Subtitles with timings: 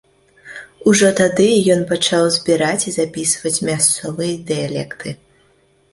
[0.91, 1.45] Ужо тады
[1.75, 5.09] ён пачаў збіраць і запісваць мясцовыя дыялекты.